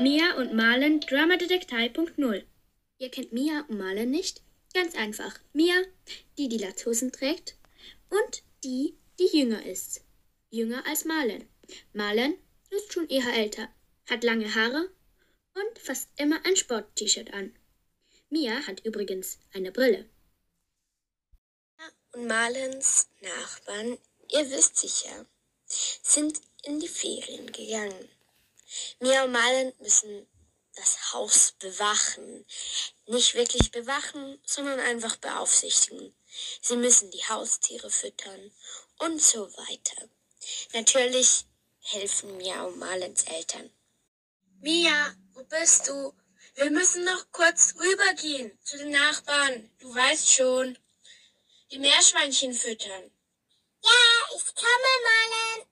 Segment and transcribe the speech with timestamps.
[0.00, 2.44] Mia und Marlen Dramadetektei.0
[2.96, 4.40] Ihr kennt Mia und Marlen nicht?
[4.72, 5.38] Ganz einfach.
[5.52, 5.74] Mia,
[6.38, 7.58] die die Latzhosen trägt
[8.08, 10.02] und die, die jünger ist.
[10.48, 11.46] Jünger als Marlen.
[11.92, 12.38] Marlen
[12.70, 13.68] ist schon eher älter,
[14.08, 14.88] hat lange Haare
[15.52, 17.54] und fast immer ein Sport-T-Shirt an.
[18.30, 20.08] Mia hat übrigens eine Brille.
[22.14, 23.98] Und Marlens Nachbarn,
[24.30, 25.26] ihr wisst sicher,
[25.66, 28.08] sind in die Ferien gegangen.
[29.00, 30.26] Mia und Marlen müssen
[30.74, 32.46] das Haus bewachen.
[33.06, 36.14] Nicht wirklich bewachen, sondern einfach beaufsichtigen.
[36.60, 38.52] Sie müssen die Haustiere füttern
[38.98, 40.08] und so weiter.
[40.72, 41.44] Natürlich
[41.80, 43.70] helfen Mia und Marlens Eltern.
[44.60, 46.14] Mia, wo bist du?
[46.54, 49.70] Wir müssen noch kurz rübergehen zu den Nachbarn.
[49.78, 50.78] Du weißt schon.
[51.70, 53.10] Die Meerschweinchen füttern.
[53.82, 55.66] Ja, ich komme, Marlen.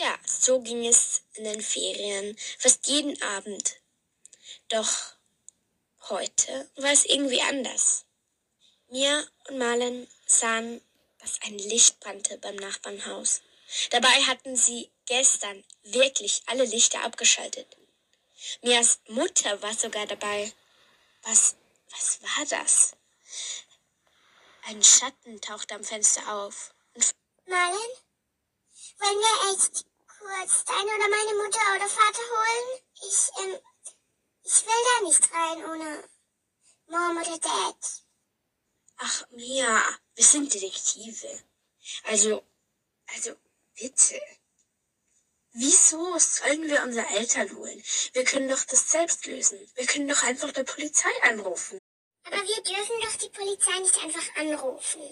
[0.00, 3.80] Ja, so ging es in den Ferien fast jeden Abend.
[4.68, 4.88] Doch
[6.08, 8.04] heute war es irgendwie anders.
[8.90, 10.80] Mia und Marlen sahen,
[11.18, 13.42] dass ein Licht brannte beim Nachbarnhaus.
[13.90, 17.66] Dabei hatten sie gestern wirklich alle Lichter abgeschaltet.
[18.62, 20.52] Mias Mutter war sogar dabei.
[21.22, 21.56] Was,
[21.90, 22.92] was war das?
[24.62, 26.72] Ein Schatten tauchte am Fenster auf.
[27.46, 27.90] Marlen?
[29.00, 29.87] Wollen wir echt
[30.28, 32.82] kurz deine oder meine Mutter oder Vater holen?
[32.94, 33.60] Ich, ähm,
[34.42, 36.08] ich will da nicht rein ohne
[36.86, 38.04] Mom oder Dad.
[38.98, 39.82] Ach, Mia,
[40.14, 41.44] wir sind Detektive.
[42.04, 42.42] Also,
[43.06, 43.36] also,
[43.74, 44.20] bitte.
[45.52, 47.82] Wieso sollen wir unsere Eltern holen?
[48.12, 49.58] Wir können doch das selbst lösen.
[49.76, 51.78] Wir können doch einfach der Polizei anrufen.
[52.24, 55.02] Aber wir dürfen doch die Polizei nicht einfach anrufen.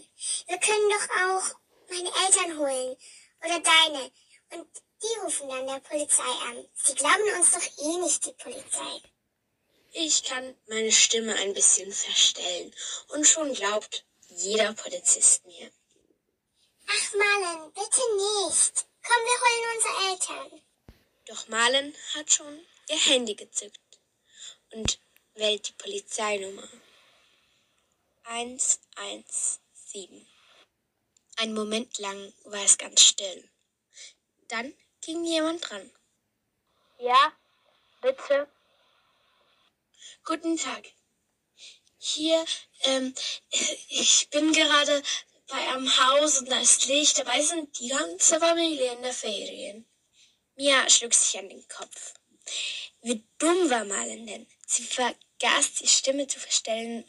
[0.46, 2.96] Wir können doch auch meine Eltern holen.
[3.42, 4.12] Oder deine.
[4.50, 4.68] Und
[5.06, 6.68] die rufen dann der Polizei an.
[6.74, 9.02] Sie glauben uns doch eh nicht, die Polizei.
[9.92, 12.74] Ich kann meine Stimme ein bisschen verstellen.
[13.08, 15.70] Und schon glaubt jeder Polizist mir.
[16.86, 18.84] Ach, Marlen, bitte nicht.
[19.02, 20.62] Komm, wir holen unsere Eltern.
[21.26, 23.80] Doch Marlen hat schon ihr Handy gezückt
[24.72, 25.00] und
[25.34, 26.68] wählt die Polizeinummer.
[28.24, 30.26] 117.
[31.36, 33.48] Ein Moment lang war es ganz still.
[34.48, 34.74] Dann
[35.06, 35.90] ging jemand dran.
[36.98, 37.32] Ja,
[38.02, 38.48] bitte.
[40.24, 40.84] Guten Tag.
[41.98, 42.44] Hier,
[42.82, 43.14] ähm,
[43.88, 45.02] ich bin gerade
[45.48, 47.18] bei einem Haus und da ist Licht.
[47.18, 49.86] Dabei sind die ganze Familie in der Ferien.
[50.56, 52.14] Mia schlug sich an den Kopf.
[53.02, 54.46] Wie dumm war Malen denn?
[54.66, 57.08] Sie vergaß die Stimme zu verstellen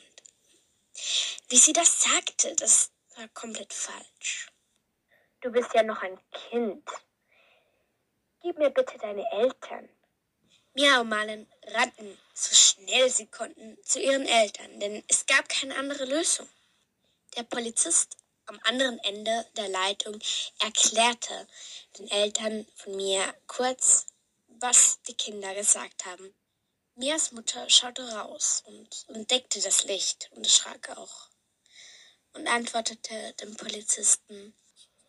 [1.50, 4.52] wie sie das sagte, das war komplett falsch.
[5.42, 6.84] Du bist ja noch ein Kind.
[8.48, 9.90] Gib mir bitte deine Eltern.
[10.74, 15.76] Mia und Malen rannten so schnell sie konnten zu ihren Eltern, denn es gab keine
[15.76, 16.48] andere Lösung.
[17.36, 18.16] Der Polizist
[18.46, 20.18] am anderen Ende der Leitung
[20.60, 21.46] erklärte
[22.00, 24.06] den Eltern von Mia kurz,
[24.48, 26.34] was die Kinder gesagt haben.
[26.96, 31.28] Mias Mutter schaute raus und entdeckte das Licht und erschrak auch
[32.32, 34.56] und antwortete dem Polizisten.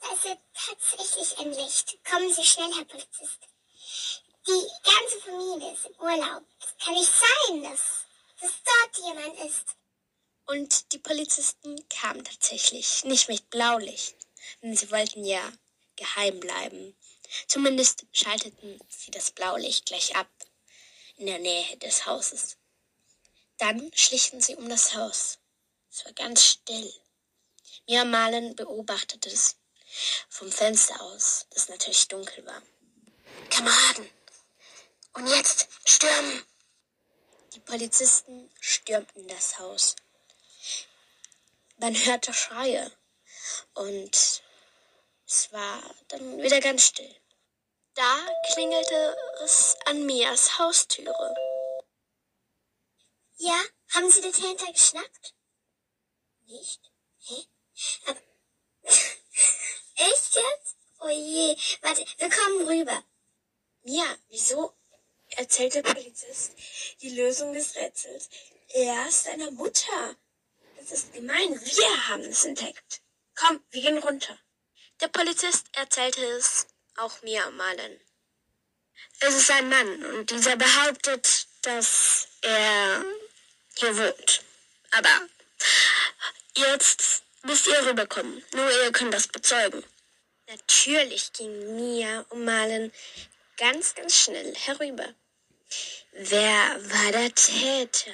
[0.00, 1.98] Ist tatsächlich ein Licht.
[2.04, 3.38] Kommen Sie schnell, Herr Polizist.
[4.47, 6.44] Die ganze Familie ist im Urlaub.
[6.60, 8.06] Es kann nicht sein, dass,
[8.41, 9.76] dass dort jemand ist.
[10.47, 14.16] Und die Polizisten kamen tatsächlich nicht mit Blaulicht,
[14.62, 15.53] denn sie wollten ja
[15.97, 16.97] geheim bleiben.
[17.47, 20.31] Zumindest schalteten sie das Blaulicht gleich ab
[21.16, 22.56] in der Nähe des Hauses.
[23.58, 25.38] Dann schlichen sie um das Haus.
[25.91, 26.94] Es war ganz still.
[27.87, 29.56] Mia Malen beobachtete es
[30.28, 32.62] vom Fenster aus, das natürlich dunkel war.
[33.50, 34.10] Kameraden!
[35.15, 36.44] Und jetzt stürmen!
[37.54, 39.97] Die Polizisten stürmten das Haus.
[41.78, 42.90] Man hörte Schreie
[43.75, 44.43] und
[45.26, 47.14] es war dann wieder ganz still.
[47.94, 51.34] Da klingelte es an Mias Haustüre.
[53.37, 53.61] Ja,
[53.91, 55.34] haben Sie den Täter geschnappt?
[56.46, 56.81] Nicht?
[57.19, 57.46] Hä?
[58.06, 58.20] Aber
[59.98, 60.76] Echt jetzt?
[61.00, 63.04] Oh je, warte, wir kommen rüber.
[63.82, 64.72] Mia, wieso
[65.30, 66.52] erzählt der Polizist
[67.02, 68.28] die Lösung des Rätsels
[68.68, 70.16] erst seiner Mutter?
[70.76, 71.60] Das ist gemein.
[71.60, 73.00] Wir haben es entdeckt.
[73.34, 74.38] Komm, wir gehen runter.
[75.00, 76.66] Der Polizist erzählte es
[76.96, 78.00] auch mir malen.
[79.20, 83.04] Es ist ein Mann und dieser behauptet, dass er
[83.74, 84.44] hier wohnt.
[84.92, 85.28] Aber
[86.56, 88.43] jetzt müsst ihr rüberkommen.
[88.52, 89.82] Nur ihr könnt das bezeugen.
[90.49, 92.93] Natürlich ging Mia und Malen
[93.56, 95.14] ganz, ganz schnell herüber.
[96.12, 98.12] Wer war der Täter?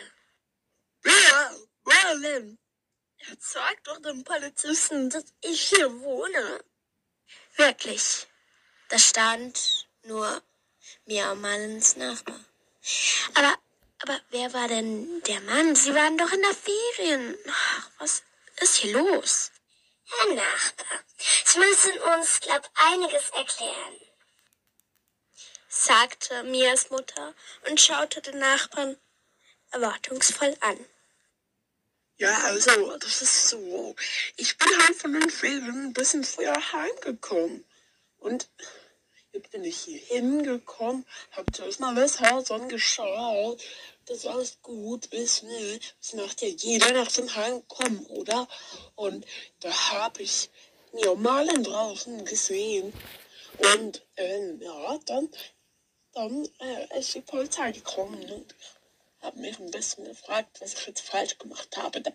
[2.25, 2.59] Denn?
[3.19, 6.65] Er sagt doch dem Polizisten, dass ich hier wohne.
[7.57, 8.27] Wirklich.
[8.89, 10.43] Da stand nur
[11.07, 12.39] Mia und Malens Nachbar.
[13.35, 13.57] Aber,
[14.01, 15.75] aber wer war denn der Mann?
[15.75, 17.37] Sie waren doch in der Ferien.
[17.49, 18.23] Ach, was
[18.61, 19.51] ist hier los?
[20.05, 21.01] Herr Nachbar,
[21.45, 24.01] Sie müssen uns, glaub, einiges erklären.
[25.69, 27.35] sagte Mias Mutter
[27.69, 28.97] und schaute den Nachbarn
[29.71, 30.79] erwartungsvoll an.
[32.17, 33.97] Ja, also, das ist so.
[34.37, 37.65] Ich bin halt von den Ferien ein bisschen früher heimgekommen.
[38.19, 38.49] Und
[39.33, 43.61] jetzt bin ich hier hingekommen, hab zuerst mal das Haus angeschaut,
[44.07, 45.81] dass alles gut ist, ne?
[46.01, 48.49] Das macht ja jeder nach dem Heimkommen, oder?
[48.97, 49.27] Und
[49.61, 50.51] da hab ich
[50.93, 52.93] mir Malen draußen gesehen.
[53.59, 55.29] Und, ähm, ja, dann,
[56.13, 58.55] dann äh, ist die Polizei gekommen und
[59.21, 62.01] hat mich ein bisschen gefragt, was ich jetzt falsch gemacht habe.
[62.01, 62.13] Da-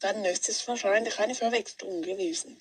[0.00, 2.58] Dann ist es wahrscheinlich eine Verwechslung gewesen.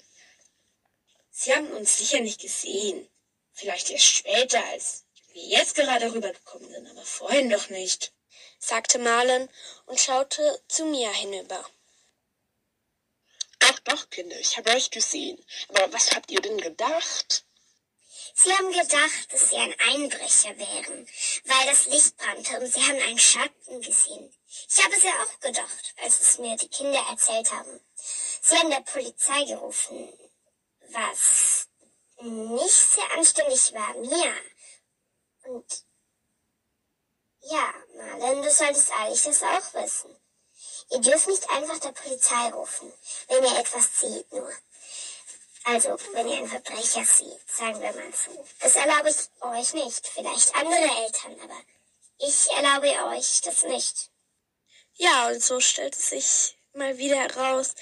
[1.31, 3.07] Sie haben uns sicher nicht gesehen.
[3.53, 8.13] Vielleicht erst später, als wir jetzt gerade rübergekommen sind, aber vorhin doch nicht.
[8.59, 9.49] Sagte Marlen
[9.85, 11.63] und schaute zu Mia hinüber.
[13.59, 15.43] Doch, doch, Kinder, ich habe euch gesehen.
[15.69, 17.45] Aber was habt ihr denn gedacht?
[18.37, 21.07] Sie haben gedacht, dass Sie ein Einbrecher wären,
[21.45, 24.33] weil das Licht brannte und Sie haben einen Schatten gesehen.
[24.69, 27.79] Ich habe es ja auch gedacht, als es mir die Kinder erzählt haben.
[28.41, 30.13] Sie haben der Polizei gerufen,
[30.89, 31.69] was
[32.21, 34.35] nicht sehr anständig war, mir.
[35.43, 35.85] Und
[37.45, 40.15] ja, Marlen, du solltest eigentlich das auch wissen.
[40.91, 42.91] Ihr dürft nicht einfach der Polizei rufen,
[43.27, 44.51] wenn ihr etwas seht nur.
[45.63, 48.45] Also, wenn ihr einen Verbrecher seht, sagen wir mal so.
[48.59, 50.07] Das erlaube ich euch nicht.
[50.07, 51.59] Vielleicht andere Eltern, aber
[52.19, 54.11] ich erlaube euch das nicht.
[54.93, 57.73] Ja, und so stellte sich mal wieder heraus,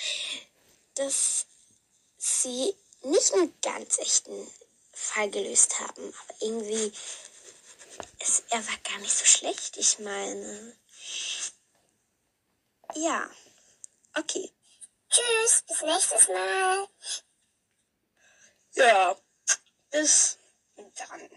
[0.96, 1.46] dass
[2.18, 4.52] sie nicht einen ganz echten
[4.94, 6.94] Fall gelöst haben, aber irgendwie,
[8.20, 10.78] es, er war gar nicht so schlecht, ich meine.
[12.96, 13.30] Ja,
[14.16, 14.52] okay.
[15.10, 16.88] Tschüss, bis nächstes Mal.
[18.74, 19.18] Ja,
[19.92, 20.40] bis
[20.96, 21.30] dann.